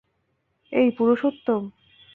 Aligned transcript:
এই, 0.71 0.87
পুরুষোত্তম! 0.91 1.63